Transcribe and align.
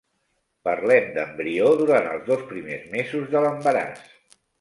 Parlem 0.67 1.09
d'embrió 1.17 1.67
durant 1.81 2.09
els 2.13 2.25
dos 2.31 2.41
primers 2.53 2.87
mesos 2.95 3.29
de 3.35 3.43
l'embaràs. 3.45 4.09